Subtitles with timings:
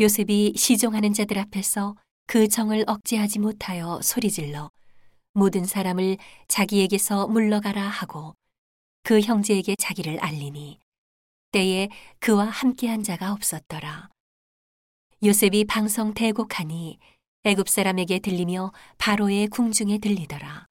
[0.00, 1.96] 요셉이 시종하는 자들 앞에서
[2.26, 4.70] 그 정을 억제하지 못하여 소리질러
[5.34, 6.16] 모든 사람을
[6.48, 8.34] 자기에게서 물러가라 하고
[9.02, 10.78] 그 형제에게 자기를 알리니
[11.52, 11.88] 때에
[12.20, 14.08] 그와 함께한 자가 없었더라.
[15.24, 16.98] 요셉이 방성 대곡하니
[17.44, 20.66] 애굽 사람에게 들리며 바로의 궁중에 들리더라.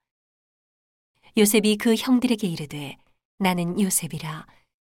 [1.38, 2.96] 요셉이 그 형들에게 이르되
[3.38, 4.46] 나는 요셉이라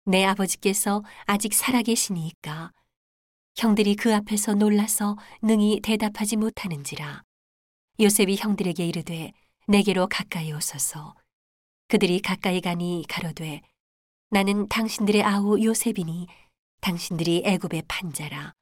[0.06, 2.72] 내 아버지께서 아직 살아계시니까
[3.60, 7.22] 형들이 그 앞에서 놀라서 능히 대답하지 못하는지라.
[8.00, 9.32] 요셉이 형들에게 이르되
[9.68, 11.14] 내게로 가까이 오소서.
[11.88, 13.60] 그들이 가까이 가니 가로되
[14.30, 16.26] 나는 당신들의 아우 요셉이니
[16.80, 18.54] 당신들이 애굽의 판자라.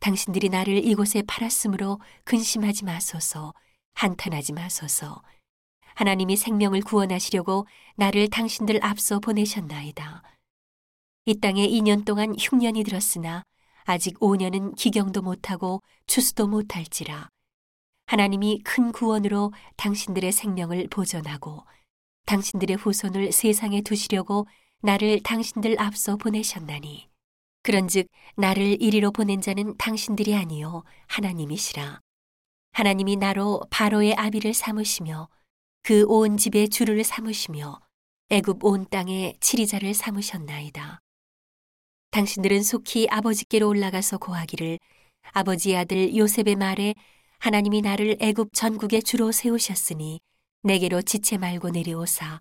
[0.00, 3.52] 당신들이 나를 이곳에 팔았으므로 근심하지 마소서
[3.92, 5.22] 한탄하지 마소서.
[5.96, 10.22] 하나님이 생명을 구원하시려고 나를 당신들 앞서 보내셨나이다.
[11.26, 13.44] 이 땅에 2년 동안 흉년이 들었으나
[13.84, 17.28] 아직 5년은 기경도 못하고 추수도 못할지라.
[18.06, 21.64] 하나님이 큰 구원으로 당신들의 생명을 보존하고
[22.26, 24.46] 당신들의 후손을 세상에 두시려고
[24.82, 27.08] 나를 당신들 앞서 보내셨나니.
[27.62, 32.00] 그런즉 나를 이리로 보낸 자는 당신들이 아니요 하나님이시라.
[32.72, 35.28] 하나님이 나로 바로의 아비를 삼으시며
[35.82, 37.78] 그 온 집의 주를 삼으시며
[38.30, 41.00] 애굽 온 땅에 치리자를 삼으셨나이다.
[42.14, 44.78] 당신들은 속히 아버지께로 올라가서 고하기를
[45.32, 46.94] 아버지의 아들 요셉의 말에
[47.40, 50.20] 하나님이 나를 애굽 전국에 주로 세우셨으니
[50.62, 52.38] 내게로 지체 말고 내려오사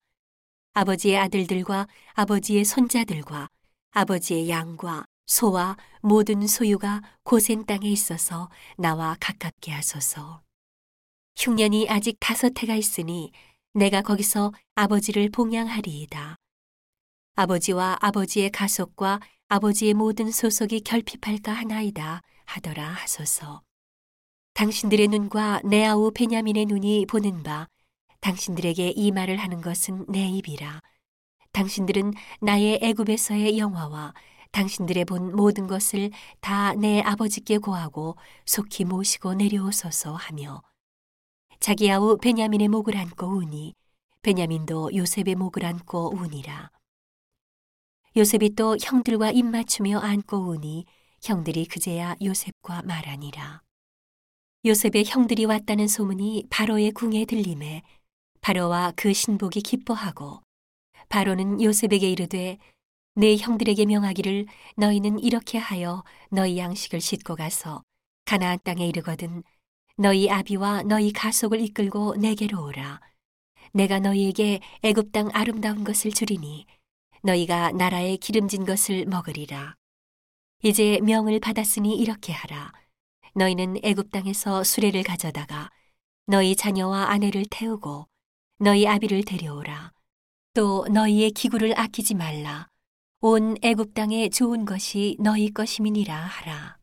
[0.74, 3.48] 아버지의 아들들과 아버지의 손자들과
[3.90, 10.44] 아버지의 양과 소와 모든 소유가 고센 땅에 있어서 나와 가깝게 하소서.
[11.36, 13.32] 흉년이 아직 다섯 해가 있으니
[13.74, 16.38] 내가 거기서 아버지를 봉양하리이다.
[17.36, 23.64] 아버지와 아버지의 가속과 아버지의 모든 소속이 결핍할까 하나이다 하더라 하소서.
[24.54, 27.68] 당신들의 눈과 내 아우 베냐민의 눈이 보는 바
[28.22, 30.80] 당신들에게 이 말을 하는 것은 내 입이라.
[31.54, 34.14] 당신들은 나의 애굽에서의 영화와
[34.52, 40.62] 당신들의 본 모든 것을 다 내 아버지께 고하고 속히 모시고 내려오소서 하며
[41.60, 43.74] 자기 아우 베냐민의 목을 안고 우니
[44.22, 46.70] 베냐민도 요셉의 목을 안고 우니라.
[48.16, 50.86] 요셉이 또 형들과 입맞추며 안고 우니
[51.24, 53.64] 형들이 그제야 요셉과 말하니라.
[54.66, 57.82] 요셉의 형들이 왔다는 소문이 바로의 궁에 들림에
[58.42, 60.44] 바로와 그 신복이 기뻐하고
[61.10, 62.60] 바로는 요셉에게 이르되
[63.16, 64.46] 내 형들에게 명하기를
[64.78, 67.82] 너희는 이렇게 하여 너희 양식을 싣고 가서
[68.26, 69.44] 가나안 땅에 이르거든
[69.98, 73.02] 너희 아비와 너희 가속을 이끌고 내게로 오라
[73.74, 76.68] 내가 너희에게 애굽 땅 아름다운 것을 주리니
[77.24, 79.76] 너희가 나라에 기름진 것을 먹으리라.
[80.62, 82.72] 이제 명을 받았으니 이렇게 하라.
[83.36, 85.72] 너희는 애굽 땅에서 수레를 가져다가
[86.28, 88.08] 너희 자녀와 아내를 태우고
[88.60, 89.92] 너희 아비를 데려오라.
[90.54, 92.68] 또 너희의 기구를 아끼지 말라.
[93.22, 96.78] 온 애굽 땅에 좋은 것이 너희 것임이니라 하라.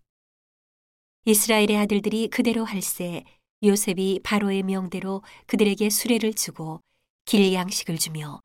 [1.26, 3.24] 이스라엘의 아들들이 그대로 할세
[3.62, 6.80] 요셉이 바로의 명대로 그들에게 수레를 주고
[7.26, 8.40] 길 양식을 주며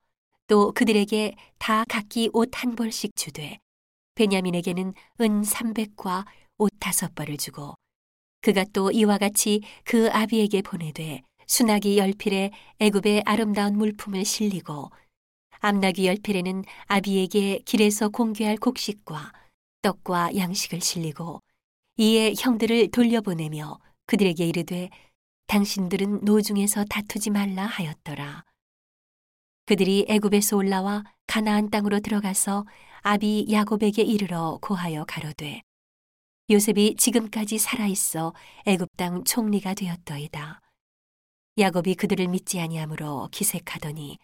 [0.47, 3.57] 또 그들에게 다 각기 옷 한 벌씩 주되
[4.15, 6.25] 베냐민에게는 은 삼백과
[6.57, 7.73] 옷 다섯 벌을 주고
[8.41, 14.91] 그가 또 이와 같이 그 아비에게 보내되 수나기 열필에 애굽의 아름다운 물품을 실리고
[15.59, 19.31] 암나귀 열필에는 아비에게 길에서 공개할 곡식과
[19.81, 21.39] 떡과 양식을 실리고
[21.97, 24.89] 이에 형들을 돌려보내며 그들에게 이르되
[25.47, 28.43] 당신들은 노중에서 다투지 말라 하였더라.
[29.65, 32.65] 그들이 애굽에서 올라와 가나안 땅으로 들어가서
[33.01, 35.61] 아비 야곱에게 이르러 고하여 가로되
[36.51, 38.33] 요셉이 지금까지 살아 있어
[38.67, 40.61] 애굽 땅 총리가 되었더이다.
[41.57, 44.19] 야곱이 그들을 믿지 아니하므로 기색하더니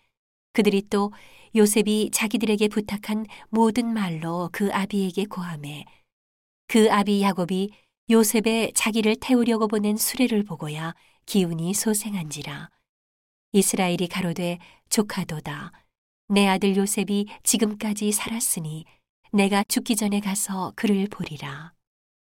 [0.53, 1.11] 그들이 또
[1.55, 5.85] 요셉이 자기들에게 부탁한 모든 말로 그 아비에게 고함해
[6.67, 7.71] 그 아비 야곱이
[8.09, 10.93] 요셉의 자기를 태우려고 보낸 수레를 보고야
[11.25, 12.69] 기운이 소생한지라
[13.51, 14.59] 이스라엘이 가로되
[14.89, 15.71] 조카도다.
[16.29, 18.85] 내 아들 요셉이 지금까지 살았으니
[19.33, 21.73] 내가 죽기 전에 가서 그를 보리라.